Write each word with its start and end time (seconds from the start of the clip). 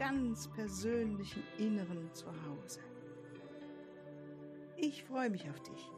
ganz 0.00 0.48
persönlichen 0.48 1.42
Inneren 1.58 2.08
zu 2.14 2.24
Hause. 2.26 2.80
Ich 4.78 5.04
freue 5.04 5.28
mich 5.28 5.44
auf 5.50 5.60
dich. 5.60 5.90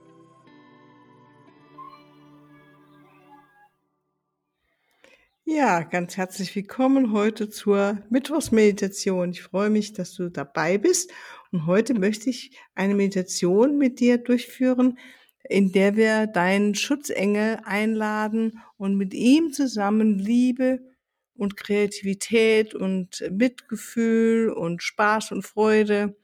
Ja, 5.44 5.82
ganz 5.82 6.16
herzlich 6.16 6.56
willkommen 6.56 7.12
heute 7.12 7.48
zur 7.48 8.02
Mittwochsmeditation. 8.10 9.30
Ich 9.30 9.42
freue 9.42 9.70
mich, 9.70 9.92
dass 9.92 10.14
du 10.14 10.30
dabei 10.30 10.78
bist. 10.78 11.12
Und 11.52 11.66
heute 11.66 11.94
möchte 11.94 12.28
ich 12.28 12.58
eine 12.74 12.96
Meditation 12.96 13.78
mit 13.78 14.00
dir 14.00 14.18
durchführen, 14.18 14.98
in 15.44 15.70
der 15.70 15.94
wir 15.94 16.26
deinen 16.26 16.74
Schutzengel 16.74 17.60
einladen 17.64 18.58
und 18.78 18.96
mit 18.96 19.14
ihm 19.14 19.52
zusammen 19.52 20.18
Liebe 20.18 20.91
und 21.34 21.56
Kreativität 21.56 22.74
und 22.74 23.24
Mitgefühl 23.30 24.50
und 24.50 24.82
Spaß 24.82 25.32
und 25.32 25.42
Freude 25.42 26.16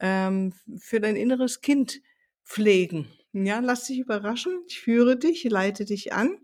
ähm, 0.00 0.52
für 0.78 1.00
dein 1.00 1.16
inneres 1.16 1.60
Kind 1.60 2.00
pflegen. 2.44 3.08
Ja, 3.32 3.60
lass 3.60 3.86
dich 3.86 3.98
überraschen. 3.98 4.62
Ich 4.68 4.80
führe 4.80 5.16
dich, 5.16 5.44
leite 5.44 5.84
dich 5.84 6.12
an. 6.12 6.38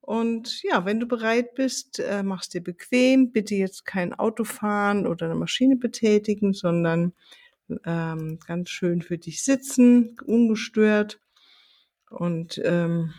Und 0.00 0.62
ja, 0.62 0.84
wenn 0.84 1.00
du 1.00 1.06
bereit 1.06 1.54
bist, 1.54 1.98
äh, 1.98 2.22
machst 2.22 2.54
dir 2.54 2.62
bequem. 2.62 3.32
Bitte 3.32 3.54
jetzt 3.54 3.84
kein 3.84 4.14
Auto 4.14 4.44
fahren 4.44 5.06
oder 5.06 5.26
eine 5.26 5.34
Maschine 5.34 5.76
betätigen, 5.76 6.52
sondern 6.52 7.12
ähm, 7.84 8.38
ganz 8.46 8.70
schön 8.70 9.02
für 9.02 9.18
dich 9.18 9.44
sitzen, 9.44 10.16
ungestört. 10.24 11.20
Und 12.10 12.60
ähm, 12.64 13.12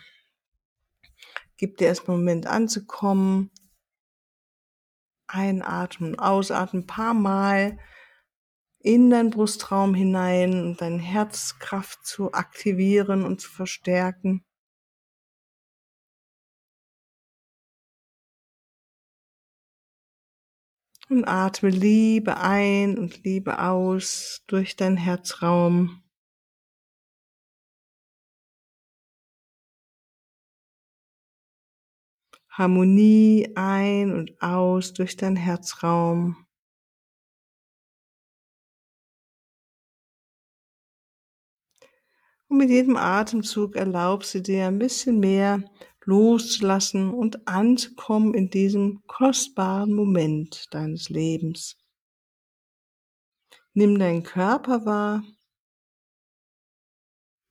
gib 1.57 1.77
dir 1.77 1.87
erstmal 1.87 2.15
einen 2.17 2.25
Moment 2.25 2.47
anzukommen. 2.47 3.51
Einatmen, 5.33 6.19
ausatmen, 6.19 6.87
paar 6.87 7.13
Mal 7.13 7.77
in 8.79 9.09
deinen 9.09 9.29
Brustraum 9.29 9.93
hinein 9.93 10.65
und 10.65 10.81
deine 10.81 10.99
Herzkraft 10.99 12.05
zu 12.05 12.33
aktivieren 12.33 13.23
und 13.23 13.39
zu 13.39 13.49
verstärken. 13.49 14.43
Und 21.09 21.25
atme 21.27 21.69
Liebe 21.69 22.37
ein 22.37 22.97
und 22.97 23.23
Liebe 23.23 23.59
aus 23.59 24.43
durch 24.47 24.77
deinen 24.77 24.97
Herzraum. 24.97 26.00
Harmonie 32.51 33.49
ein 33.55 34.13
und 34.13 34.41
aus 34.41 34.93
durch 34.93 35.15
deinen 35.15 35.37
Herzraum. 35.37 36.45
Und 42.49 42.57
mit 42.57 42.69
jedem 42.69 42.97
Atemzug 42.97 43.77
erlaubst 43.77 44.35
du 44.35 44.41
dir 44.41 44.67
ein 44.67 44.77
bisschen 44.77 45.19
mehr 45.19 45.63
loszulassen 46.03 47.13
und 47.13 47.47
anzukommen 47.47 48.33
in 48.33 48.49
diesem 48.49 49.01
kostbaren 49.07 49.93
Moment 49.93 50.65
deines 50.71 51.07
Lebens. 51.07 51.77
Nimm 53.73 53.97
deinen 53.97 54.23
Körper 54.23 54.85
wahr. 54.85 55.23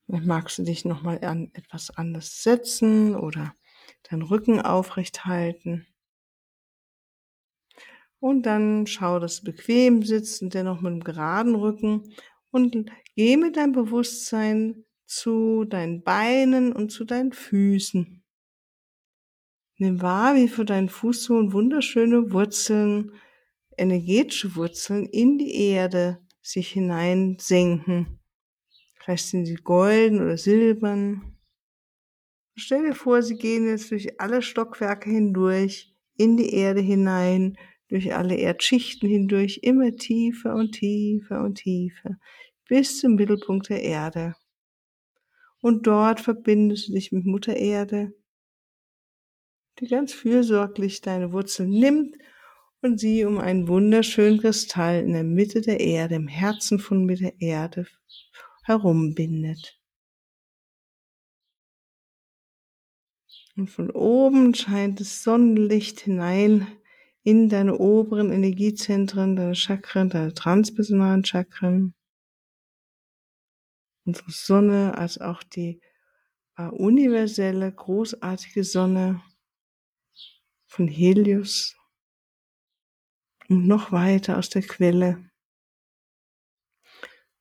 Magst 0.07 0.59
du 0.59 0.65
dich 0.65 0.85
nochmal 0.85 1.25
an 1.25 1.51
etwas 1.55 1.89
anders 1.91 2.43
setzen 2.43 3.17
oder 3.17 3.55
deinen 4.11 4.23
Rücken 4.23 4.61
aufrecht 4.61 5.25
halten. 5.25 5.87
Und 8.19 8.45
dann 8.45 8.87
schau, 8.87 9.19
dass 9.19 9.41
du 9.41 9.53
bequem 9.53 10.03
sitzt 10.03 10.43
und 10.43 10.53
dennoch 10.53 10.81
mit 10.81 10.93
einem 10.93 11.05
geraden 11.05 11.55
Rücken 11.55 12.13
und 12.51 12.91
geh 13.17 13.37
mit 13.37 13.57
deinem 13.57 13.73
Bewusstsein 13.73 14.85
zu 15.07 15.65
deinen 15.65 16.03
Beinen 16.03 16.73
und 16.73 16.91
zu 16.91 17.05
deinen 17.05 17.33
Füßen. 17.33 18.23
Nimm 19.79 20.03
wahr, 20.03 20.35
wie 20.35 20.49
für 20.49 20.67
deinen 20.67 20.91
Fußsohlen 20.91 21.55
wunderschöne 21.55 22.33
Wurzeln, 22.33 23.13
energetische 23.79 24.55
Wurzeln 24.55 25.07
in 25.07 25.39
die 25.39 25.55
Erde 25.55 26.21
sich 26.43 26.69
hineinsenken. 26.69 28.21
Vielleicht 28.97 29.29
sind 29.29 29.47
sie 29.47 29.55
golden 29.55 30.21
oder 30.21 30.37
silbern. 30.37 31.30
Stell 32.61 32.83
dir 32.83 32.95
vor, 32.95 33.23
sie 33.23 33.37
gehen 33.37 33.67
jetzt 33.67 33.91
durch 33.91 34.21
alle 34.21 34.43
Stockwerke 34.43 35.11
hindurch, 35.11 35.95
in 36.17 36.37
die 36.37 36.55
Erde 36.55 36.81
hinein, 36.81 37.57
durch 37.89 38.15
alle 38.15 38.37
Erdschichten 38.37 39.09
hindurch, 39.09 39.61
immer 39.63 39.97
tiefer 39.97 40.55
und 40.55 40.73
tiefer 40.73 41.43
und 41.43 41.57
tiefer, 41.57 42.19
bis 42.69 43.01
zum 43.01 43.15
Mittelpunkt 43.15 43.69
der 43.69 43.83
Erde 43.83 44.35
und 45.61 45.87
dort 45.87 46.21
verbindest 46.21 46.89
du 46.89 46.93
dich 46.93 47.13
mit 47.13 47.27
Mutter 47.27 47.57
Erde, 47.57 48.15
die 49.79 49.87
ganz 49.87 50.13
fürsorglich 50.13 51.01
deine 51.01 51.33
Wurzeln 51.33 51.71
nimmt 51.71 52.17
und 52.83 52.99
sie 52.99 53.25
um 53.25 53.39
einen 53.39 53.69
wunderschönen 53.69 54.41
Kristall 54.41 55.03
in 55.03 55.13
der 55.13 55.25
Mitte 55.25 55.61
der 55.61 55.81
Erde, 55.81 56.17
im 56.17 56.29
Herzen 56.29 56.79
von 56.79 57.07
Mutter 57.07 57.33
Erde 57.39 57.87
herumbindet. 58.65 59.80
Und 63.61 63.69
von 63.69 63.91
oben 63.91 64.55
scheint 64.55 65.01
das 65.01 65.23
Sonnenlicht 65.23 66.01
hinein 66.01 66.67
in 67.25 67.51
deine 67.51 67.77
oberen 67.77 68.33
Energiezentren, 68.33 69.37
deine 69.37 69.55
Chakren, 69.55 70.09
deine 70.09 70.33
transpersonalen 70.33 71.27
Chakren 71.27 71.95
unsere 74.07 74.31
Sonne 74.31 74.97
als 74.97 75.21
auch 75.21 75.43
die 75.43 75.83
äh, 76.57 76.69
universelle, 76.69 77.71
großartige 77.71 78.65
Sonne 78.65 79.23
von 80.67 80.89
Helios 80.89 81.77
und 83.51 83.67
noch 83.67 83.93
weiter 83.93 84.39
aus 84.39 84.49
der 84.49 84.63
Quelle. 84.63 85.31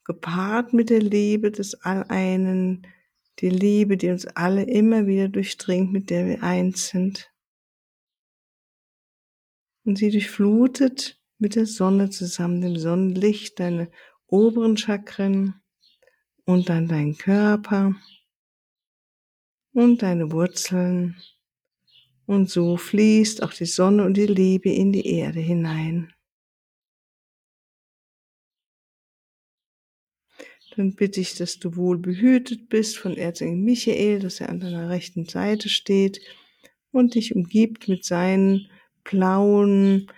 Gepaart 0.03 0.73
mit 0.73 0.89
der 0.89 1.01
Liebe 1.01 1.49
des 1.49 1.75
Alleinen, 1.75 2.85
die 3.41 3.49
Liebe, 3.49 3.97
die 3.97 4.09
uns 4.09 4.25
alle 4.25 4.63
immer 4.63 5.07
wieder 5.07 5.29
durchdringt, 5.29 5.91
mit 5.91 6.09
der 6.09 6.25
wir 6.25 6.43
eins 6.43 6.87
sind. 6.87 7.31
Und 9.85 9.97
sie 9.97 10.11
durchflutet 10.11 11.19
mit 11.37 11.55
der 11.55 11.65
Sonne 11.65 12.09
zusammen, 12.09 12.61
dem 12.61 12.75
Sonnenlicht, 12.75 13.59
deine 13.59 13.89
oberen 14.27 14.77
Chakren, 14.77 15.59
und 16.49 16.67
dann 16.67 16.87
dein 16.87 17.15
Körper 17.15 17.95
und 19.71 20.01
deine 20.01 20.31
Wurzeln. 20.31 21.15
Und 22.25 22.49
so 22.49 22.75
fließt 22.75 23.43
auch 23.43 23.53
die 23.53 23.65
Sonne 23.65 24.03
und 24.03 24.17
die 24.17 24.25
Liebe 24.25 24.71
in 24.71 24.91
die 24.91 25.05
Erde 25.05 25.39
hinein. 25.39 26.11
Dann 30.79 30.93
bitte 30.93 31.19
ich, 31.19 31.35
dass 31.35 31.59
du 31.59 31.75
wohl 31.75 31.97
behütet 31.97 32.69
bist 32.69 32.97
von 32.97 33.17
Erzengel 33.17 33.57
Michael, 33.57 34.19
dass 34.19 34.39
er 34.39 34.47
an 34.47 34.61
deiner 34.61 34.87
rechten 34.87 35.25
Seite 35.25 35.67
steht 35.67 36.21
und 36.91 37.15
dich 37.15 37.35
umgibt 37.35 37.89
mit 37.89 38.05
seinen 38.05 38.69
blauen, 39.03 40.09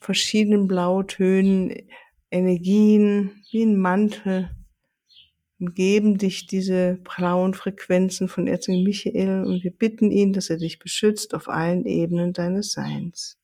verschiedenen 0.00 0.66
Blautönen, 0.66 1.86
Energien, 2.32 3.44
wie 3.52 3.62
ein 3.62 3.76
Mantel, 3.76 4.50
umgeben 5.60 6.18
dich 6.18 6.48
diese 6.48 6.98
blauen 7.04 7.54
Frequenzen 7.54 8.26
von 8.26 8.48
Erzengel 8.48 8.82
Michael 8.82 9.44
und 9.44 9.62
wir 9.62 9.70
bitten 9.70 10.10
ihn, 10.10 10.32
dass 10.32 10.50
er 10.50 10.56
dich 10.56 10.80
beschützt 10.80 11.32
auf 11.32 11.48
allen 11.48 11.86
Ebenen 11.86 12.32
deines 12.32 12.72
Seins. 12.72 13.38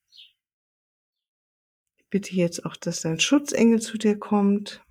Ich 1.99 2.09
bitte 2.11 2.35
jetzt 2.35 2.67
auch, 2.67 2.75
dass 2.75 3.03
dein 3.03 3.21
Schutzengel 3.21 3.81
zu 3.81 3.97
dir 3.97 4.19
kommt 4.19 4.83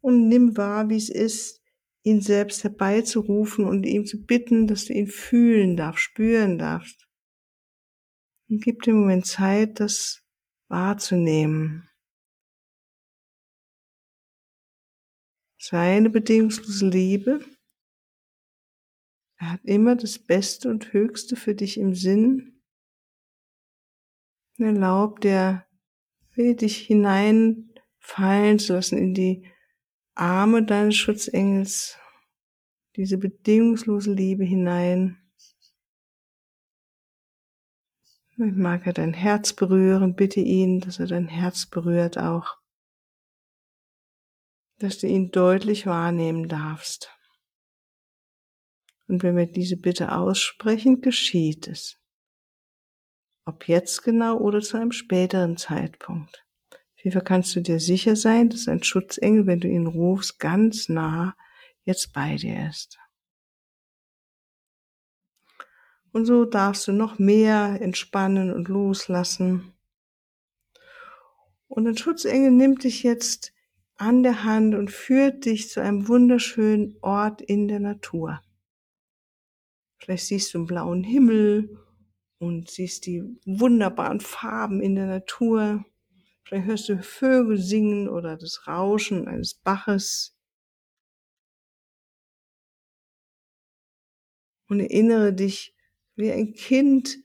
und 0.00 0.28
nimm 0.28 0.56
wahr, 0.56 0.88
wie 0.88 0.96
es 0.96 1.08
ist, 1.08 1.62
ihn 2.02 2.20
selbst 2.20 2.64
herbeizurufen 2.64 3.64
und 3.64 3.84
ihm 3.84 4.06
zu 4.06 4.24
bitten, 4.24 4.66
dass 4.66 4.86
du 4.86 4.94
ihn 4.94 5.08
fühlen 5.08 5.76
darfst, 5.76 6.02
spüren 6.04 6.58
darfst. 6.58 7.06
Und 8.48 8.62
gib 8.62 8.82
dem 8.82 9.00
Moment 9.00 9.26
Zeit, 9.26 9.80
das 9.80 10.22
wahrzunehmen. 10.68 11.88
Seine 15.58 16.08
bedingungslose 16.08 16.88
Liebe, 16.88 17.44
er 19.38 19.52
hat 19.52 19.64
immer 19.64 19.96
das 19.96 20.18
Beste 20.18 20.68
und 20.68 20.92
Höchste 20.92 21.36
für 21.36 21.54
dich 21.54 21.78
im 21.78 21.94
Sinn. 21.94 22.60
Und 24.58 24.66
erlaub 24.66 25.20
der, 25.20 25.68
will 26.34 26.56
dich 26.56 26.78
hineinfallen 26.78 28.58
zu 28.58 28.74
lassen 28.74 28.98
in 28.98 29.14
die 29.14 29.46
Arme 30.18 30.64
deines 30.64 30.96
Schutzengels, 30.96 31.96
diese 32.96 33.18
bedingungslose 33.18 34.12
Liebe 34.12 34.42
hinein. 34.42 35.16
Ich 38.30 38.38
mag 38.38 38.84
er 38.84 38.92
dein 38.92 39.14
Herz 39.14 39.52
berühren, 39.52 40.16
bitte 40.16 40.40
ihn, 40.40 40.80
dass 40.80 40.98
er 40.98 41.06
dein 41.06 41.28
Herz 41.28 41.66
berührt 41.66 42.18
auch, 42.18 42.56
dass 44.78 44.98
du 44.98 45.06
ihn 45.06 45.30
deutlich 45.30 45.86
wahrnehmen 45.86 46.48
darfst. 46.48 47.16
Und 49.06 49.22
wenn 49.22 49.36
wir 49.36 49.46
diese 49.46 49.76
Bitte 49.76 50.16
aussprechen, 50.16 51.00
geschieht 51.00 51.68
es. 51.68 51.96
Ob 53.44 53.68
jetzt 53.68 54.02
genau 54.02 54.38
oder 54.38 54.60
zu 54.62 54.78
einem 54.78 54.92
späteren 54.92 55.56
Zeitpunkt. 55.56 56.47
Auf 56.98 57.04
jeden 57.04 57.14
Fall 57.14 57.22
kannst 57.22 57.54
du 57.54 57.60
dir 57.60 57.78
sicher 57.78 58.16
sein, 58.16 58.48
dass 58.48 58.66
ein 58.66 58.82
Schutzengel, 58.82 59.46
wenn 59.46 59.60
du 59.60 59.68
ihn 59.68 59.86
rufst, 59.86 60.40
ganz 60.40 60.88
nah 60.88 61.36
jetzt 61.84 62.12
bei 62.12 62.34
dir 62.34 62.68
ist. 62.68 62.98
Und 66.10 66.26
so 66.26 66.44
darfst 66.44 66.88
du 66.88 66.92
noch 66.92 67.20
mehr 67.20 67.78
entspannen 67.80 68.52
und 68.52 68.66
loslassen. 68.66 69.72
Und 71.68 71.86
ein 71.86 71.96
Schutzengel 71.96 72.50
nimmt 72.50 72.82
dich 72.82 73.04
jetzt 73.04 73.52
an 73.96 74.24
der 74.24 74.42
Hand 74.42 74.74
und 74.74 74.90
führt 74.90 75.44
dich 75.44 75.70
zu 75.70 75.80
einem 75.80 76.08
wunderschönen 76.08 76.96
Ort 77.00 77.42
in 77.42 77.68
der 77.68 77.78
Natur. 77.78 78.42
Vielleicht 80.00 80.26
siehst 80.26 80.52
du 80.52 80.58
einen 80.58 80.66
blauen 80.66 81.04
Himmel 81.04 81.78
und 82.38 82.68
siehst 82.68 83.06
die 83.06 83.22
wunderbaren 83.44 84.18
Farben 84.18 84.80
in 84.80 84.96
der 84.96 85.06
Natur. 85.06 85.84
Vielleicht 86.48 86.66
hörst 86.66 86.88
du 86.88 87.02
Vögel 87.02 87.58
singen 87.58 88.08
oder 88.08 88.38
das 88.38 88.66
Rauschen 88.66 89.28
eines 89.28 89.52
Baches. 89.52 90.34
Und 94.70 94.80
erinnere 94.80 95.34
dich 95.34 95.76
wie 96.16 96.32
ein 96.32 96.54
Kind, 96.54 97.18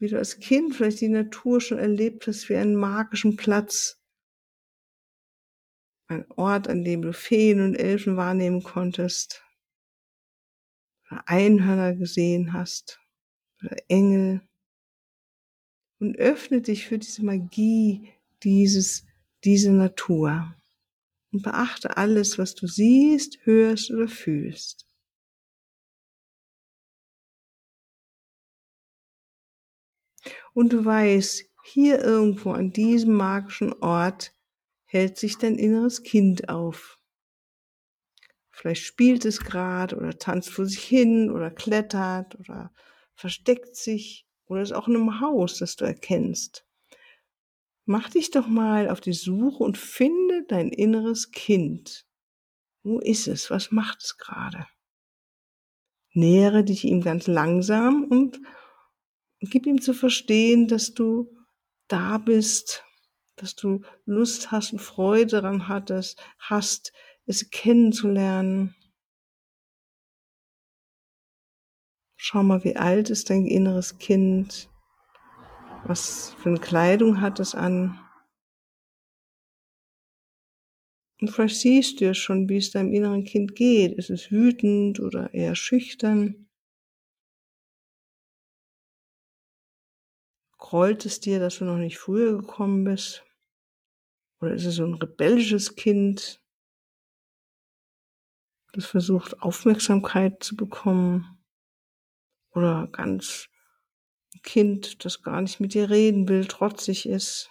wie 0.00 0.08
du 0.08 0.18
als 0.18 0.40
Kind 0.40 0.74
vielleicht 0.74 1.00
die 1.00 1.08
Natur 1.08 1.60
schon 1.60 1.78
erlebt 1.78 2.26
hast, 2.26 2.48
wie 2.48 2.56
einen 2.56 2.74
magischen 2.74 3.36
Platz. 3.36 4.02
Ein 6.08 6.28
Ort, 6.32 6.66
an 6.66 6.82
dem 6.82 7.02
du 7.02 7.12
Feen 7.12 7.60
und 7.60 7.76
Elfen 7.76 8.16
wahrnehmen 8.16 8.64
konntest. 8.64 9.44
Oder 11.08 11.22
Einhörner 11.28 11.94
gesehen 11.94 12.52
hast. 12.52 13.00
Oder 13.62 13.76
Engel. 13.86 14.40
Und 16.00 16.18
öffne 16.18 16.62
dich 16.62 16.86
für 16.86 16.98
diese 16.98 17.24
Magie 17.24 18.15
dieses, 18.42 19.04
diese 19.44 19.72
Natur. 19.72 20.54
Und 21.32 21.42
beachte 21.42 21.96
alles, 21.96 22.38
was 22.38 22.54
du 22.54 22.66
siehst, 22.66 23.38
hörst 23.44 23.90
oder 23.90 24.08
fühlst. 24.08 24.86
und 30.56 30.72
du 30.72 30.84
weißt, 30.84 31.44
hier 31.64 32.00
irgendwo 32.00 32.52
an 32.52 32.72
diesem 32.72 33.14
magischen 33.14 33.74
Ort 33.74 34.32
hält 34.86 35.18
sich 35.18 35.36
dein 35.36 35.56
inneres 35.56 36.02
Kind 36.02 36.48
auf. 36.48 36.98
Vielleicht 38.50 38.84
spielt 38.84 39.26
es 39.26 39.40
gerade 39.40 39.96
oder 39.96 40.18
tanzt 40.18 40.48
vor 40.48 40.64
sich 40.64 40.82
hin 40.82 41.30
oder 41.30 41.50
klettert 41.50 42.38
oder 42.40 42.72
versteckt 43.14 43.76
sich 43.76 44.26
oder 44.46 44.62
ist 44.62 44.72
auch 44.72 44.88
in 44.88 44.96
einem 44.96 45.20
Haus, 45.20 45.58
das 45.58 45.76
du 45.76 45.84
erkennst. 45.84 46.65
Mach 47.88 48.10
dich 48.10 48.32
doch 48.32 48.48
mal 48.48 48.90
auf 48.90 49.00
die 49.00 49.12
Suche 49.12 49.62
und 49.62 49.78
finde 49.78 50.44
dein 50.48 50.70
inneres 50.70 51.30
Kind. 51.30 52.04
Wo 52.82 52.98
ist 52.98 53.28
es? 53.28 53.48
Was 53.48 53.70
macht 53.70 54.02
es 54.02 54.18
gerade? 54.18 54.66
Nähere 56.12 56.64
dich 56.64 56.84
ihm 56.84 57.00
ganz 57.00 57.28
langsam 57.28 58.04
und 58.10 58.40
gib 59.40 59.66
ihm 59.66 59.80
zu 59.80 59.94
verstehen, 59.94 60.66
dass 60.66 60.94
du 60.94 61.32
da 61.86 62.18
bist, 62.18 62.84
dass 63.36 63.54
du 63.54 63.82
Lust 64.04 64.50
hast 64.50 64.72
und 64.72 64.80
Freude 64.80 65.42
daran 65.42 65.68
hattest, 65.68 66.20
hast, 66.40 66.92
es 67.26 67.50
kennenzulernen. 67.50 68.74
Schau 72.16 72.42
mal, 72.42 72.64
wie 72.64 72.74
alt 72.74 73.10
ist 73.10 73.30
dein 73.30 73.46
inneres 73.46 73.98
Kind? 73.98 74.68
Was 75.88 76.34
für 76.34 76.48
eine 76.48 76.58
Kleidung 76.58 77.20
hat 77.20 77.38
es 77.38 77.54
an? 77.54 77.96
Und 81.20 81.28
vielleicht 81.28 81.60
siehst 81.60 82.00
du 82.00 82.06
ja 82.06 82.14
schon, 82.14 82.48
wie 82.48 82.56
es 82.56 82.72
deinem 82.72 82.92
inneren 82.92 83.22
Kind 83.22 83.54
geht. 83.54 83.96
Ist 83.96 84.10
es 84.10 84.32
wütend 84.32 84.98
oder 84.98 85.32
eher 85.32 85.54
schüchtern? 85.54 86.48
Grollt 90.58 91.06
es 91.06 91.20
dir, 91.20 91.38
dass 91.38 91.58
du 91.58 91.64
noch 91.64 91.78
nicht 91.78 91.98
früher 91.98 92.36
gekommen 92.36 92.82
bist? 92.82 93.24
Oder 94.40 94.54
ist 94.54 94.64
es 94.64 94.74
so 94.74 94.84
ein 94.84 94.94
rebellisches 94.94 95.76
Kind, 95.76 96.42
das 98.72 98.86
versucht, 98.86 99.40
Aufmerksamkeit 99.40 100.42
zu 100.42 100.56
bekommen? 100.56 101.38
Oder 102.50 102.88
ganz 102.88 103.48
Kind, 104.42 105.04
das 105.04 105.22
gar 105.22 105.40
nicht 105.40 105.60
mit 105.60 105.74
dir 105.74 105.90
reden 105.90 106.28
will, 106.28 106.46
trotzig 106.46 107.08
ist? 107.08 107.50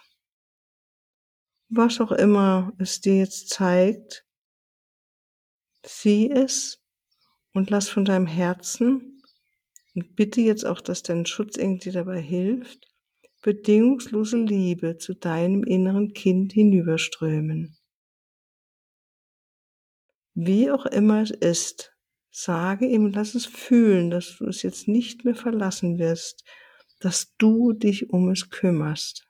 Was 1.68 2.00
auch 2.00 2.12
immer 2.12 2.72
es 2.78 3.00
dir 3.00 3.16
jetzt 3.16 3.48
zeigt, 3.50 4.24
sieh 5.84 6.30
es 6.30 6.80
und 7.52 7.70
lass 7.70 7.88
von 7.88 8.04
deinem 8.04 8.26
Herzen 8.26 9.22
und 9.94 10.14
bitte 10.14 10.40
jetzt 10.40 10.64
auch, 10.64 10.80
dass 10.80 11.02
dein 11.02 11.26
Schutzengel 11.26 11.78
dir 11.78 11.92
dabei 11.92 12.20
hilft, 12.20 12.86
bedingungslose 13.42 14.38
Liebe 14.38 14.98
zu 14.98 15.14
deinem 15.14 15.64
inneren 15.64 16.12
Kind 16.12 16.52
hinüberströmen. 16.52 17.76
Wie 20.34 20.70
auch 20.70 20.84
immer 20.86 21.22
es 21.22 21.30
ist, 21.30 21.96
sage 22.30 22.86
ihm, 22.86 23.06
lass 23.06 23.34
es 23.34 23.46
fühlen, 23.46 24.10
dass 24.10 24.36
du 24.36 24.46
es 24.46 24.62
jetzt 24.62 24.86
nicht 24.86 25.24
mehr 25.24 25.34
verlassen 25.34 25.98
wirst, 25.98 26.44
dass 26.98 27.34
du 27.36 27.72
dich 27.72 28.10
um 28.10 28.30
es 28.30 28.50
kümmerst. 28.50 29.28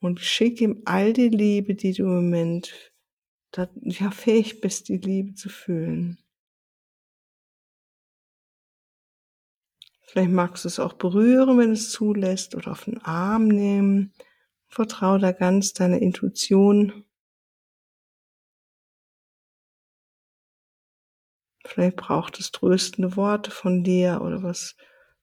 Und 0.00 0.20
schick 0.20 0.60
ihm 0.60 0.82
all 0.84 1.12
die 1.12 1.28
Liebe, 1.28 1.74
die 1.74 1.92
du 1.92 2.04
im 2.04 2.14
Moment 2.14 2.92
ja, 3.82 4.10
fähig 4.10 4.60
bist, 4.60 4.88
die 4.88 4.98
Liebe 4.98 5.34
zu 5.34 5.48
fühlen. 5.48 6.18
Vielleicht 10.02 10.30
magst 10.30 10.64
du 10.64 10.68
es 10.68 10.78
auch 10.78 10.92
berühren, 10.92 11.58
wenn 11.58 11.72
es 11.72 11.90
zulässt, 11.90 12.54
oder 12.54 12.72
auf 12.72 12.84
den 12.84 12.98
Arm 12.98 13.48
nehmen. 13.48 14.12
Vertraue 14.68 15.18
da 15.18 15.32
ganz 15.32 15.72
deiner 15.72 16.00
Intuition. 16.00 17.04
Vielleicht 21.74 21.96
braucht 21.96 22.38
es 22.38 22.52
tröstende 22.52 23.16
Worte 23.16 23.50
von 23.50 23.82
dir 23.82 24.20
oder 24.22 24.44
was 24.44 24.76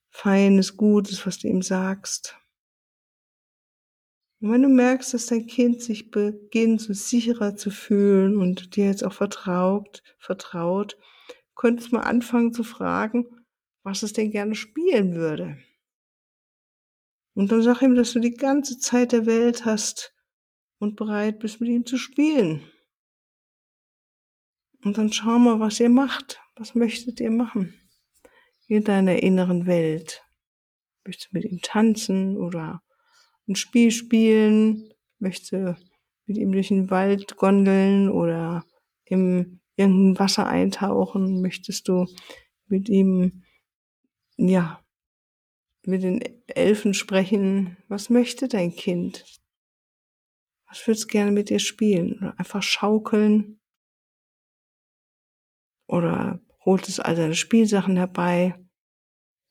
Feines, 0.10 0.76
Gutes, 0.76 1.26
was 1.26 1.40
du 1.40 1.48
ihm 1.48 1.62
sagst. 1.62 2.38
Und 4.42 4.52
wenn 4.52 4.62
du 4.62 4.68
merkst, 4.68 5.14
dass 5.14 5.28
dein 5.28 5.48
Kind 5.48 5.82
sich 5.82 6.12
beginnt, 6.12 6.82
so 6.82 6.92
sicherer 6.92 7.56
zu 7.56 7.72
fühlen 7.72 8.36
und 8.36 8.76
dir 8.76 8.88
jetzt 8.88 9.06
auch 9.06 9.14
vertraut, 9.14 10.04
vertraut, 10.20 10.98
könntest 11.56 11.94
du 11.94 11.96
mal 11.96 12.02
anfangen 12.02 12.52
zu 12.52 12.66
fragen, 12.66 13.46
was 13.84 14.04
es 14.04 14.12
denn 14.12 14.30
gerne 14.32 14.56
spielen 14.56 15.16
würde. 15.16 15.58
Und 17.34 17.50
dann 17.54 17.62
sag 17.62 17.82
ihm, 17.82 17.96
dass 17.96 18.12
du 18.12 18.20
die 18.20 18.34
ganze 18.34 18.78
Zeit 18.78 19.14
der 19.14 19.26
Welt 19.26 19.64
hast 19.64 20.14
und 20.80 20.98
bereit 20.98 21.40
bist, 21.40 21.62
mit 21.62 21.70
ihm 21.70 21.86
zu 21.86 21.98
spielen. 21.98 22.70
Und 24.84 24.98
dann 24.98 25.12
schau 25.12 25.38
mal, 25.38 25.60
was 25.60 25.80
ihr 25.80 25.90
macht. 25.90 26.42
Was 26.56 26.76
möchtet 26.76 27.20
ihr 27.20 27.32
machen? 27.32 27.74
In 28.68 28.84
deiner 28.84 29.22
inneren 29.22 29.66
Welt. 29.66 30.24
Möchtest 31.06 31.32
du 31.32 31.38
mit 31.38 31.46
ihm 31.46 31.62
tanzen 31.62 32.38
oder 32.38 32.82
ein 33.48 33.56
Spiel 33.56 33.92
spielen? 33.92 34.94
Möchtest 35.20 35.52
du 35.52 35.76
mit 36.26 36.38
ihm 36.38 36.52
durch 36.52 36.70
den 36.70 36.90
Wald 36.90 37.38
gondeln 37.38 38.10
oder 38.10 38.66
im 39.06 39.60
irgendein 39.76 40.20
Wasser 40.20 40.48
eintauchen? 40.48 41.42
Möchtest 41.42 41.88
du 41.88 42.06
mit 42.68 42.90
ihm 42.90 43.44
ja, 44.38 44.84
mit 45.86 46.04
den 46.04 46.22
Elfen 46.48 46.94
sprechen. 46.94 47.78
Was 47.88 48.10
möchte 48.10 48.48
dein 48.48 48.76
Kind? 48.76 49.26
Was 50.68 50.86
würdest 50.88 51.06
du 51.06 51.08
gerne 51.10 51.32
mit 51.32 51.50
dir 51.50 51.60
spielen? 51.60 52.18
Oder 52.18 52.40
einfach 52.40 52.64
schaukeln? 52.64 53.61
Oder 55.92 56.40
holt 56.64 56.88
es 56.88 57.02
all 57.02 57.16
deine 57.16 57.36
Spielsachen 57.36 57.98
herbei 57.98 58.56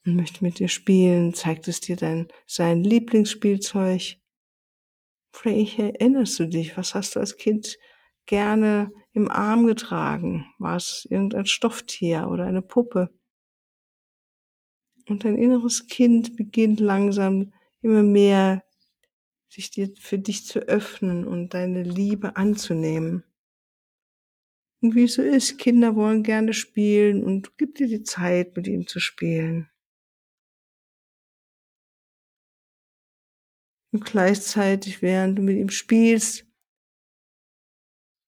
und 0.05 0.15
möchte 0.15 0.43
mit 0.43 0.57
dir 0.57 0.69
spielen, 0.69 1.35
zeigt 1.35 1.67
es 1.67 1.81
dir 1.81 1.95
dein, 1.95 2.29
sein 2.47 2.83
Lieblingsspielzeug. 2.83 4.17
Vielleicht 5.31 5.77
erinnerst 5.77 6.39
du 6.39 6.47
dich, 6.47 6.75
was 6.75 6.95
hast 6.95 7.15
du 7.15 7.19
als 7.19 7.37
Kind 7.37 7.77
gerne 8.25 8.91
im 9.13 9.29
Arm 9.29 9.67
getragen? 9.67 10.51
War 10.57 10.77
es 10.77 11.07
irgendein 11.11 11.45
Stofftier 11.45 12.27
oder 12.27 12.45
eine 12.45 12.63
Puppe? 12.63 13.13
Und 15.07 15.23
dein 15.23 15.37
inneres 15.37 15.85
Kind 15.85 16.37
beginnt 16.37 16.79
langsam 16.79 17.53
immer 17.81 18.01
mehr 18.01 18.63
sich 19.47 19.69
dir 19.69 19.91
für 19.99 20.17
dich 20.17 20.47
zu 20.47 20.59
öffnen 20.59 21.27
und 21.27 21.53
deine 21.53 21.83
Liebe 21.83 22.35
anzunehmen. 22.35 23.25
Und 24.81 24.95
wie 24.95 25.03
es 25.03 25.13
so 25.13 25.21
ist, 25.21 25.59
Kinder 25.59 25.95
wollen 25.95 26.23
gerne 26.23 26.53
spielen 26.53 27.23
und 27.23 27.57
gib 27.57 27.75
dir 27.75 27.87
die 27.87 28.03
Zeit, 28.03 28.55
mit 28.55 28.67
ihnen 28.67 28.87
zu 28.87 28.99
spielen. 28.99 29.69
Und 33.93 34.05
gleichzeitig, 34.05 35.01
während 35.01 35.37
du 35.37 35.43
mit 35.43 35.57
ihm 35.57 35.69
spielst, 35.69 36.47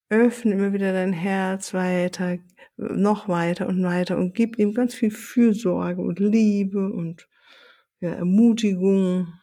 öffne 0.10 0.53
immer 0.53 0.74
wieder 0.74 0.93
dein 0.93 1.13
Herz 1.13 1.74
weiter, 1.74 2.38
noch 2.77 3.27
weiter 3.27 3.67
und 3.67 3.81
weiter 3.83 4.17
und 4.17 4.36
gib 4.36 4.60
ihm 4.60 4.74
ganz 4.74 4.93
viel 4.93 5.10
Fürsorge 5.10 6.01
und 6.01 6.19
Liebe 6.19 6.91
und 6.91 7.27
ja, 8.00 8.13
Ermutigung 8.13 9.33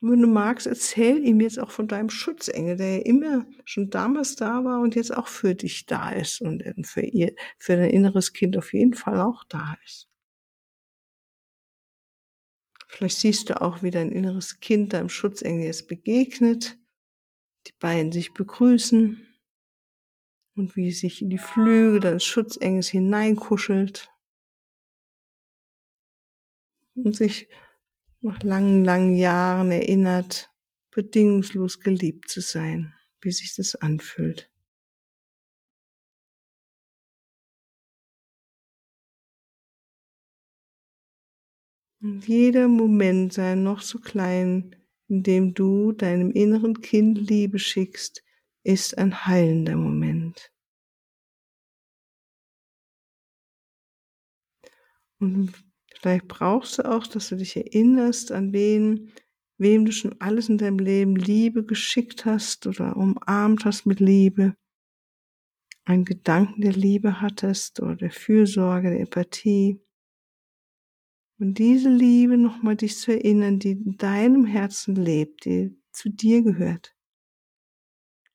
Wenn 0.00 0.22
du 0.22 0.28
magst, 0.28 0.66
erzähl 0.66 1.24
ihm 1.24 1.40
jetzt 1.40 1.58
auch 1.58 1.70
von 1.72 1.88
deinem 1.88 2.10
Schutzengel, 2.10 2.76
der 2.76 2.98
ja 2.98 3.02
immer 3.04 3.46
schon 3.64 3.90
damals 3.90 4.36
da 4.36 4.64
war 4.64 4.80
und 4.80 4.94
jetzt 4.94 5.14
auch 5.16 5.26
für 5.26 5.54
dich 5.54 5.86
da 5.86 6.10
ist 6.10 6.40
und 6.40 6.62
für 6.86 7.00
ihr, 7.00 7.34
für 7.58 7.76
dein 7.76 7.90
inneres 7.90 8.32
Kind 8.32 8.56
auf 8.56 8.72
jeden 8.72 8.94
Fall 8.94 9.20
auch 9.20 9.42
da 9.44 9.76
ist. 9.84 10.08
Vielleicht 12.86 13.18
siehst 13.18 13.50
du 13.50 13.60
auch, 13.60 13.82
wie 13.82 13.90
dein 13.90 14.10
inneres 14.10 14.60
Kind 14.60 14.92
deinem 14.92 15.08
Schutzengel 15.08 15.66
jetzt 15.66 15.88
begegnet, 15.88 16.78
die 17.66 17.74
beiden 17.78 18.12
sich 18.12 18.32
begrüßen 18.32 19.26
und 20.56 20.76
wie 20.76 20.92
sich 20.92 21.22
in 21.22 21.30
die 21.30 21.38
Flügel 21.38 22.00
deines 22.00 22.24
Schutzengels 22.24 22.88
hineinkuschelt 22.88 24.10
und 26.94 27.14
sich 27.14 27.48
nach 28.20 28.42
langen, 28.42 28.84
langen 28.84 29.14
Jahren 29.14 29.70
erinnert, 29.70 30.50
bedingungslos 30.90 31.80
geliebt 31.80 32.28
zu 32.28 32.40
sein, 32.40 32.94
wie 33.20 33.30
sich 33.30 33.54
das 33.54 33.74
anfühlt. 33.76 34.50
Und 42.00 42.28
jeder 42.28 42.68
Moment 42.68 43.32
sei 43.32 43.56
noch 43.56 43.82
so 43.82 43.98
klein, 43.98 44.76
in 45.08 45.22
dem 45.22 45.54
du 45.54 45.92
deinem 45.92 46.30
inneren 46.30 46.80
Kind 46.80 47.18
Liebe 47.18 47.58
schickst, 47.58 48.22
ist 48.62 48.96
ein 48.98 49.26
heilender 49.26 49.76
Moment. 49.76 50.52
Und 55.20 55.67
Vielleicht 55.98 56.28
brauchst 56.28 56.78
du 56.78 56.88
auch, 56.88 57.08
dass 57.08 57.28
du 57.28 57.36
dich 57.36 57.56
erinnerst, 57.56 58.30
an 58.30 58.52
wen, 58.52 59.12
wem 59.58 59.84
du 59.84 59.90
schon 59.90 60.14
alles 60.20 60.48
in 60.48 60.56
deinem 60.56 60.78
Leben 60.78 61.16
Liebe 61.16 61.64
geschickt 61.64 62.24
hast 62.24 62.68
oder 62.68 62.96
umarmt 62.96 63.64
hast 63.64 63.84
mit 63.84 63.98
Liebe. 63.98 64.56
Einen 65.84 66.04
Gedanken 66.04 66.60
der 66.60 66.72
Liebe 66.72 67.20
hattest 67.20 67.80
oder 67.80 67.96
der 67.96 68.12
Fürsorge, 68.12 68.90
der 68.90 69.00
Empathie. 69.00 69.80
Und 71.40 71.58
diese 71.58 71.90
Liebe 71.90 72.38
nochmal 72.38 72.76
dich 72.76 72.96
zu 72.96 73.10
erinnern, 73.10 73.58
die 73.58 73.72
in 73.72 73.96
deinem 73.96 74.44
Herzen 74.44 74.94
lebt, 74.94 75.46
die 75.46 75.76
zu 75.90 76.10
dir 76.10 76.42
gehört. 76.42 76.94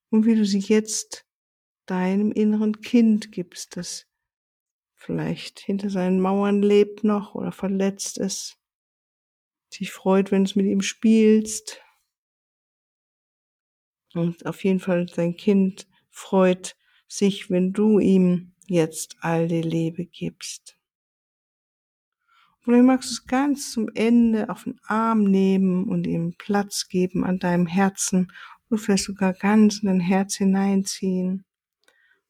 Und 0.09 0.25
wie 0.25 0.35
du 0.35 0.45
sie 0.45 0.59
jetzt 0.59 1.25
deinem 1.85 2.33
inneren 2.33 2.81
Kind 2.81 3.31
gibst, 3.31 3.77
das 3.77 4.05
vielleicht 5.03 5.59
hinter 5.59 5.89
seinen 5.89 6.21
Mauern 6.21 6.61
lebt 6.61 7.03
noch 7.03 7.35
oder 7.35 7.51
verletzt 7.51 8.17
ist, 8.17 8.57
sich 9.69 9.91
freut, 9.91 10.31
wenn 10.31 10.45
du 10.45 10.51
mit 10.55 10.65
ihm 10.65 10.81
spielst. 10.81 11.81
Und 14.13 14.45
auf 14.45 14.63
jeden 14.63 14.79
Fall 14.79 15.09
sein 15.09 15.35
Kind 15.35 15.87
freut 16.09 16.77
sich, 17.07 17.49
wenn 17.49 17.73
du 17.73 17.99
ihm 17.99 18.53
jetzt 18.67 19.17
all 19.19 19.47
die 19.47 19.61
Liebe 19.61 20.05
gibst. 20.05 20.77
Vielleicht 22.61 22.85
magst 22.85 23.09
du 23.09 23.13
es 23.13 23.25
ganz 23.25 23.73
zum 23.73 23.89
Ende 23.93 24.49
auf 24.49 24.63
den 24.63 24.79
Arm 24.83 25.25
nehmen 25.25 25.89
und 25.89 26.07
ihm 26.07 26.35
Platz 26.37 26.87
geben 26.87 27.25
an 27.25 27.39
deinem 27.39 27.67
Herzen 27.67 28.31
und 28.69 28.77
vielleicht 28.77 29.03
sogar 29.03 29.33
ganz 29.33 29.79
in 29.79 29.87
dein 29.87 29.99
Herz 29.99 30.35
hineinziehen 30.35 31.45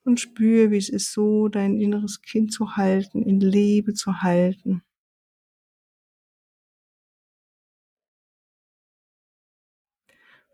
und 0.04 0.20
spür, 0.20 0.72
wie 0.72 0.78
es 0.78 0.90
ist, 0.90 1.14
so 1.14 1.48
dein 1.48 1.80
inneres 1.80 2.22
Kind 2.22 2.52
zu 2.54 2.76
halten, 2.76 3.24
in 3.24 3.40
Liebe 3.40 3.94
zu 3.94 4.22
halten. 4.22 4.84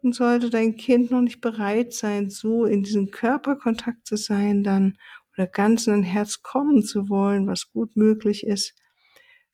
Und 0.01 0.15
sollte 0.15 0.49
dein 0.49 0.77
Kind 0.77 1.11
noch 1.11 1.21
nicht 1.21 1.41
bereit 1.41 1.93
sein, 1.93 2.29
so 2.29 2.65
in 2.65 2.83
diesem 2.83 3.11
Körperkontakt 3.11 4.07
zu 4.07 4.15
sein, 4.15 4.63
dann 4.63 4.97
oder 5.37 5.47
ganz 5.47 5.87
in 5.87 5.93
dein 5.93 6.03
Herz 6.03 6.41
kommen 6.41 6.83
zu 6.83 7.09
wollen, 7.09 7.47
was 7.47 7.71
gut 7.71 7.95
möglich 7.95 8.45
ist, 8.45 8.75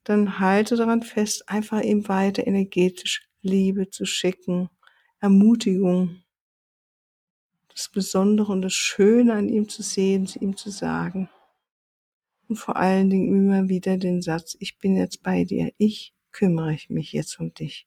dann 0.04 0.40
halte 0.40 0.76
daran 0.76 1.04
fest, 1.04 1.50
einfach 1.50 1.82
ihm 1.82 2.08
weiter 2.08 2.46
energetisch 2.48 3.28
Liebe 3.42 3.90
zu 3.90 4.06
schicken, 4.06 4.70
Ermutigung, 5.20 6.24
das 7.76 7.90
Besondere 7.90 8.54
und 8.54 8.62
das 8.62 8.74
Schöne 8.74 9.34
an 9.34 9.50
ihm 9.50 9.68
zu 9.68 9.84
sehen, 9.84 10.28
ihm 10.40 10.56
zu 10.56 10.70
sagen. 10.70 11.30
Und 12.48 12.56
vor 12.56 12.78
allen 12.78 13.10
Dingen 13.10 13.28
immer 13.28 13.68
wieder 13.68 13.98
den 13.98 14.22
Satz, 14.22 14.56
ich 14.60 14.78
bin 14.78 14.96
jetzt 14.96 15.22
bei 15.22 15.44
dir, 15.44 15.74
ich 15.78 16.14
kümmere 16.32 16.78
mich 16.88 17.12
jetzt 17.12 17.38
um 17.40 17.54
dich. 17.54 17.86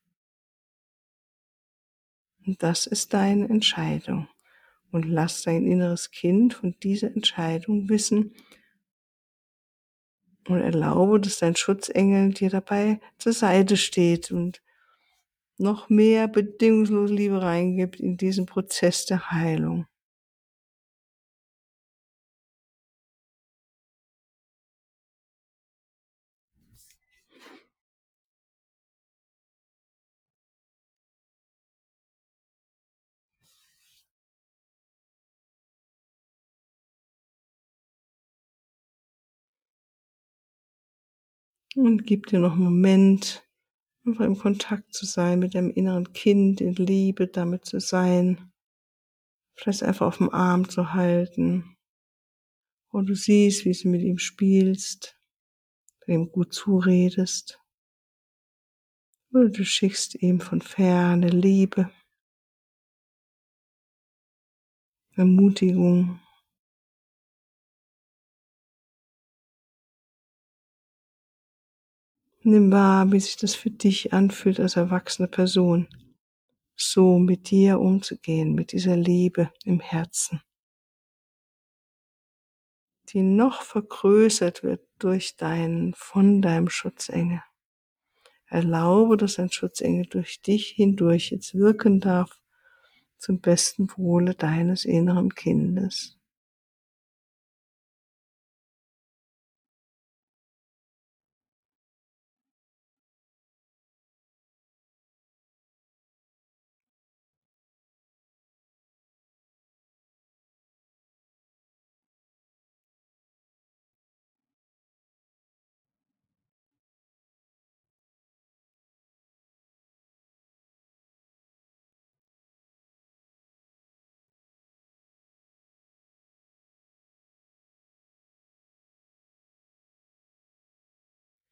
Und 2.46 2.62
das 2.62 2.86
ist 2.86 3.14
deine 3.14 3.48
Entscheidung. 3.48 4.28
Und 4.90 5.04
lass 5.04 5.42
dein 5.42 5.66
inneres 5.66 6.10
Kind 6.10 6.54
von 6.54 6.74
dieser 6.82 7.08
Entscheidung 7.08 7.88
wissen 7.88 8.34
und 10.48 10.60
erlaube, 10.60 11.20
dass 11.20 11.38
dein 11.38 11.56
Schutzengel 11.56 12.32
dir 12.32 12.50
dabei 12.50 13.00
zur 13.18 13.32
Seite 13.32 13.76
steht 13.76 14.30
und 14.30 14.62
noch 15.58 15.88
mehr 15.88 16.28
bedingungslose 16.28 17.14
Liebe 17.14 17.42
reingibt 17.42 18.00
in 18.00 18.16
diesen 18.16 18.46
Prozess 18.46 19.06
der 19.06 19.30
Heilung. 19.30 19.86
Und 41.76 42.04
gib 42.06 42.26
dir 42.26 42.40
noch 42.40 42.52
einen 42.52 42.64
Moment, 42.64 43.47
einfach 44.08 44.24
im 44.24 44.38
Kontakt 44.38 44.94
zu 44.94 45.06
sein 45.06 45.38
mit 45.38 45.54
deinem 45.54 45.70
inneren 45.70 46.12
Kind, 46.12 46.60
in 46.60 46.74
Liebe 46.74 47.28
damit 47.28 47.64
zu 47.64 47.80
sein. 47.80 48.50
Vielleicht 49.54 49.82
einfach 49.82 50.06
auf 50.06 50.18
dem 50.18 50.30
Arm 50.30 50.68
zu 50.68 50.92
halten. 50.92 51.76
Wo 52.90 53.02
du 53.02 53.14
siehst, 53.14 53.64
wie 53.64 53.72
du 53.72 53.88
mit 53.88 54.02
ihm 54.02 54.18
spielst, 54.18 55.18
du 56.06 56.12
ihm 56.12 56.32
gut 56.32 56.54
zuredest. 56.54 57.60
Oder 59.32 59.50
du 59.50 59.64
schickst 59.64 60.14
ihm 60.22 60.40
von 60.40 60.62
ferne 60.62 61.28
Liebe, 61.28 61.90
Ermutigung. 65.16 66.20
Nimm 72.42 72.70
wahr, 72.70 73.10
wie 73.10 73.18
sich 73.18 73.36
das 73.36 73.56
für 73.56 73.70
dich 73.70 74.12
anfühlt 74.12 74.60
als 74.60 74.76
erwachsene 74.76 75.26
Person, 75.26 75.88
so 76.76 77.18
mit 77.18 77.50
dir 77.50 77.80
umzugehen, 77.80 78.54
mit 78.54 78.70
dieser 78.70 78.96
Liebe 78.96 79.52
im 79.64 79.80
Herzen, 79.80 80.40
die 83.08 83.22
noch 83.22 83.62
vergrößert 83.62 84.62
wird 84.62 84.86
durch 85.00 85.36
deinen, 85.36 85.94
von 85.94 86.40
deinem 86.40 86.68
Schutzengel. 86.68 87.42
Erlaube, 88.46 89.16
dass 89.16 89.38
ein 89.40 89.50
Schutzengel 89.50 90.06
durch 90.06 90.40
dich 90.40 90.68
hindurch 90.68 91.32
jetzt 91.32 91.54
wirken 91.54 91.98
darf 92.00 92.40
zum 93.18 93.40
besten 93.40 93.88
Wohle 93.96 94.34
deines 94.34 94.84
inneren 94.84 95.34
Kindes. 95.34 96.17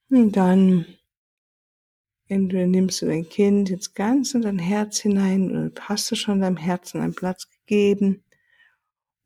Und 0.09 0.37
dann 0.37 0.87
Entweder 2.29 2.67
nimmst 2.67 3.03
du 3.03 3.07
dein 3.07 3.29
Kind 3.29 3.71
jetzt 3.71 3.95
ganz 3.95 4.35
in 4.35 4.43
dein 4.43 4.59
Herz 4.59 4.99
hinein 4.99 5.51
oder 5.51 5.71
hast 5.83 6.11
du 6.11 6.17
schon 6.17 6.41
deinem 6.41 6.57
Herzen 6.57 7.01
einen 7.01 7.15
Platz 7.15 7.49
gegeben. 7.49 8.25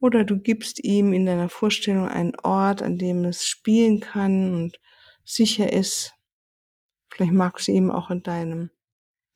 Oder 0.00 0.24
du 0.24 0.38
gibst 0.38 0.84
ihm 0.84 1.12
in 1.12 1.24
deiner 1.24 1.48
Vorstellung 1.48 2.08
einen 2.08 2.36
Ort, 2.40 2.82
an 2.82 2.98
dem 2.98 3.24
es 3.24 3.46
spielen 3.46 4.00
kann 4.00 4.54
und 4.54 4.80
sicher 5.24 5.72
ist. 5.72 6.14
Vielleicht 7.08 7.32
magst 7.32 7.68
du 7.68 7.72
ihm 7.72 7.90
auch 7.90 8.10
in 8.10 8.22
deinem, 8.22 8.70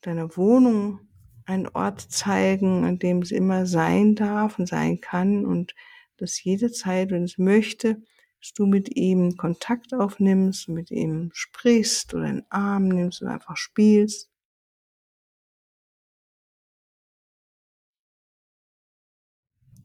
deiner 0.01 0.37
Wohnung 0.37 0.99
einen 1.45 1.67
Ort 1.67 2.01
zeigen, 2.01 2.83
an 2.83 2.99
dem 2.99 3.21
es 3.21 3.31
immer 3.31 3.65
sein 3.65 4.15
darf 4.15 4.59
und 4.59 4.67
sein 4.67 5.01
kann 5.01 5.45
und 5.45 5.75
dass 6.17 6.43
jede 6.43 6.71
Zeit, 6.71 7.11
wenn 7.11 7.23
es 7.23 7.37
möchte, 7.37 8.01
dass 8.45 8.53
du 8.53 8.67
mit 8.67 8.95
ihm 8.95 9.37
Kontakt 9.37 9.95
aufnimmst, 9.95 10.69
mit 10.69 10.91
ihm 10.91 11.31
sprichst 11.33 12.13
oder 12.13 12.25
einen 12.25 12.45
Arm 12.51 12.89
nimmst 12.89 13.23
und 13.23 13.27
einfach 13.27 13.57
spielst. 13.57 14.29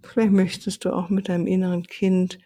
Vielleicht 0.03 0.33
möchtest 0.33 0.85
du 0.85 0.93
auch 0.93 1.09
mit 1.09 1.31
deinem 1.31 1.47
inneren 1.47 1.85
Kind 1.85 2.39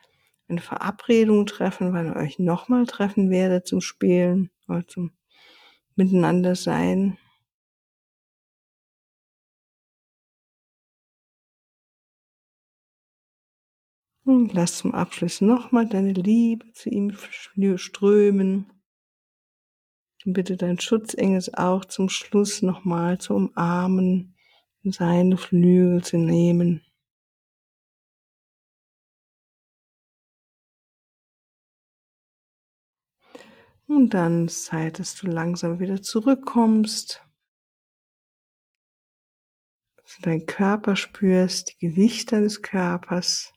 eine 0.46 0.60
Verabredung 0.60 1.46
treffen, 1.46 1.92
wann 1.92 2.06
ihr 2.06 2.16
euch 2.16 2.38
nochmal 2.38 2.86
treffen 2.86 3.30
werdet 3.30 3.66
zum 3.66 3.80
Spielen 3.80 4.50
oder 4.68 4.86
zum 4.86 5.10
Miteinander 5.96 6.54
sein. 6.54 7.18
Und 14.24 14.54
lass 14.54 14.78
zum 14.78 14.94
Abschluss 14.94 15.42
nochmal 15.42 15.86
deine 15.86 16.12
Liebe 16.12 16.72
zu 16.72 16.88
ihm 16.88 17.12
strömen. 17.76 18.72
Und 20.24 20.32
bitte 20.32 20.56
dein 20.56 20.80
Schutzengel 20.80 21.42
auch 21.54 21.84
zum 21.84 22.08
Schluss 22.08 22.62
nochmal 22.62 23.18
zu 23.18 23.34
umarmen, 23.34 24.34
in 24.82 24.92
seine 24.92 25.36
Flügel 25.36 26.02
zu 26.02 26.16
nehmen. 26.16 26.82
Und 33.86 34.14
dann 34.14 34.48
Zeit, 34.48 34.98
dass 34.98 35.14
du 35.16 35.26
langsam 35.26 35.78
wieder 35.78 36.00
zurückkommst. 36.00 37.22
Dass 39.96 40.16
du 40.16 40.22
deinen 40.22 40.46
Körper 40.46 40.96
spürst, 40.96 41.72
die 41.72 41.88
Gewichte 41.88 42.36
deines 42.36 42.62
Körpers. 42.62 43.52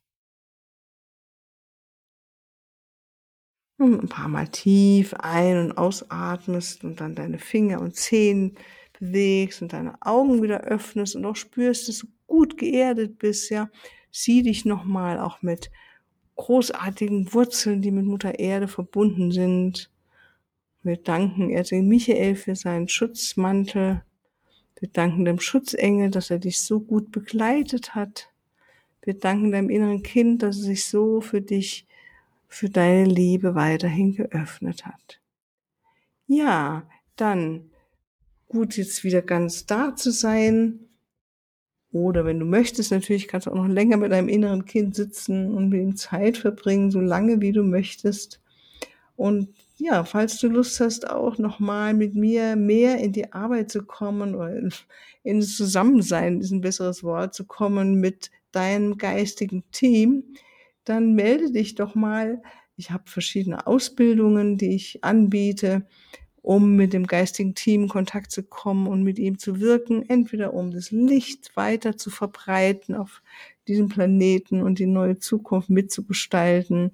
Ein 3.80 4.10
paar 4.10 4.28
Mal 4.28 4.48
tief 4.48 5.13
ein- 5.13 5.60
und 5.60 5.78
ausatmest 5.78 6.84
und 6.84 7.00
dann 7.00 7.16
deine 7.16 7.40
Finger 7.40 7.82
und 7.82 7.96
Zehen 7.96 8.56
bewegst 9.00 9.62
und 9.62 9.74
deine 9.74 10.02
Augen 10.02 10.42
wieder 10.42 10.62
öffnest 10.62 11.16
und 11.16 11.26
auch 11.26 11.36
spürst, 11.36 11.88
dass 11.88 12.00
du 12.00 12.08
gut 12.26 12.58
geerdet 12.58 13.20
bist, 13.20 13.50
ja. 13.50 13.70
Sieh 14.12 14.42
dich 14.42 14.66
nochmal 14.66 15.20
auch 15.20 15.42
mit 15.42 15.70
großartigen 16.36 17.34
Wurzeln, 17.34 17.82
die 17.82 17.92
mit 17.92 18.06
Mutter 18.06 18.40
Erde 18.40 18.68
verbunden 18.68 19.32
sind. 19.32 19.92
Wir 20.84 20.98
danken 20.98 21.50
Erzengel 21.50 21.88
Michael 21.88 22.36
für 22.36 22.56
seinen 22.56 22.88
Schutzmantel. 22.88 24.04
Wir 24.80 24.90
danken 24.90 25.26
dem 25.26 25.40
Schutzengel, 25.40 26.10
dass 26.10 26.30
er 26.30 26.40
dich 26.40 26.62
so 26.62 26.80
gut 26.80 27.12
begleitet 27.12 27.96
hat. 27.96 28.30
Wir 29.02 29.16
danken 29.16 29.52
deinem 29.52 29.70
inneren 29.70 30.04
Kind, 30.04 30.44
dass 30.44 30.58
es 30.58 30.66
sich 30.66 30.86
so 30.86 31.22
für 31.22 31.42
dich 31.42 31.88
für 32.48 32.70
deine 32.70 33.06
Liebe 33.06 33.56
weiterhin 33.56 34.16
geöffnet 34.16 34.86
hat. 34.86 35.20
Ja, 36.28 36.88
dann 37.16 37.72
gut 38.48 38.78
jetzt 38.78 39.04
wieder 39.04 39.22
ganz 39.22 39.66
da 39.66 39.96
zu 39.96 40.12
sein. 40.12 40.80
Oder 41.92 42.26
wenn 42.26 42.40
du 42.40 42.46
möchtest, 42.46 42.92
natürlich 42.92 43.28
kannst 43.28 43.48
du 43.48 43.52
auch 43.52 43.56
noch 43.56 43.68
länger 43.68 43.98
mit 43.98 44.12
deinem 44.12 44.30
inneren 44.30 44.66
Kind 44.66 44.96
sitzen 44.96 45.54
und 45.54 45.70
mit 45.70 45.82
ihm 45.82 45.96
Zeit 45.96 46.38
verbringen, 46.38 46.92
so 46.92 47.00
lange 47.00 47.42
wie 47.42 47.54
du 47.54 47.64
möchtest. 47.64 48.42
Und 49.16 49.50
ja, 49.78 50.04
falls 50.04 50.40
du 50.40 50.48
Lust 50.48 50.80
hast, 50.80 51.10
auch 51.10 51.38
nochmal 51.38 51.94
mit 51.94 52.16
mir 52.16 52.56
mehr 52.56 53.00
in 53.00 53.14
die 53.14 53.32
Arbeit 53.32 53.72
zu 53.72 53.84
kommen 53.84 54.36
oder 54.36 54.52
ins 55.24 55.58
Zusammensein, 55.58 56.42
ist 56.42 56.52
ein 56.52 56.62
besseres 56.62 57.04
Wort, 57.04 57.34
zu 57.34 57.46
kommen 57.46 57.96
mit 57.96 58.32
deinem 58.52 58.98
geistigen 58.98 59.64
Team, 59.72 60.24
dann 60.89 61.13
melde 61.13 61.52
dich 61.52 61.76
doch 61.76 61.95
mal. 61.95 62.41
Ich 62.76 62.91
habe 62.91 63.04
verschiedene 63.08 63.67
Ausbildungen, 63.67 64.58
die 64.58 64.76
ich 64.76 65.04
anbiete, 65.04 65.88
um 66.41 66.76
mit 66.76 66.93
dem 66.93 67.08
geistigen 67.08 67.56
Team 67.56 67.84
in 67.84 67.89
Kontakt 67.89 68.32
zu 68.32 68.43
kommen 68.43 68.88
und 68.88 69.04
mit 69.04 69.19
ihm 69.19 69.38
zu 69.38 69.60
wirken, 69.60 70.08
entweder 70.08 70.54
um 70.54 70.71
das 70.71 70.91
Licht 70.91 71.56
weiter 71.56 71.97
zu 71.97 72.10
verbreiten 72.10 72.95
auf 72.95 73.21
diesem 73.67 73.89
Planeten 73.89 74.62
und 74.62 74.80
die 74.80 74.86
neue 74.86 75.17
Zukunft 75.19 75.69
mitzugestalten, 75.69 76.91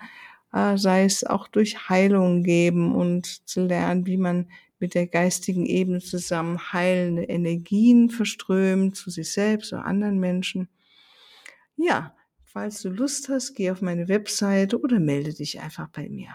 äh, 0.54 0.78
sei 0.78 1.04
es 1.04 1.24
auch 1.24 1.48
durch 1.48 1.90
Heilung 1.90 2.44
geben 2.44 2.96
und 2.96 3.48
zu 3.48 3.66
lernen, 3.66 4.08
wie 4.08 4.18
man 4.18 4.48
mit 4.80 4.96
der 4.96 5.08
geistigen 5.08 5.66
Ebene 5.66 6.00
zusammen 6.00 6.74
heilende 6.74 7.24
Energien 7.24 8.10
verströmt 8.10 8.96
zu 8.96 9.10
sich 9.12 9.32
selbst 9.32 9.72
oder 9.72 9.86
anderen 9.86 10.20
Menschen. 10.20 10.68
Ja, 11.78 12.16
Falls 12.54 12.84
du 12.84 12.90
Lust 12.90 13.30
hast, 13.30 13.56
geh 13.56 13.72
auf 13.72 13.82
meine 13.82 14.08
Webseite 14.08 14.80
oder 14.80 15.00
melde 15.00 15.34
dich 15.34 15.60
einfach 15.60 15.90
bei 15.90 16.08
mir. 16.08 16.30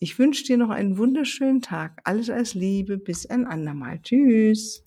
Ich 0.00 0.18
wünsche 0.18 0.44
dir 0.44 0.58
noch 0.58 0.68
einen 0.68 0.98
wunderschönen 0.98 1.62
Tag. 1.62 1.98
Alles 2.04 2.28
als 2.28 2.52
Liebe. 2.52 2.98
Bis 2.98 3.24
ein 3.24 3.46
andermal. 3.46 3.98
Tschüss. 4.02 4.84